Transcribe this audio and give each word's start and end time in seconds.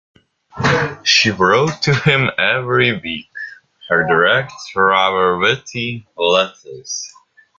She 1.03 1.29
wrote 1.29 1.83
to 1.83 1.93
him 1.93 2.31
every 2.35 2.99
week 2.99 3.27
her 3.87 4.03
direct, 4.07 4.51
rather 4.75 5.37
witty 5.37 6.07
letters. 6.17 7.13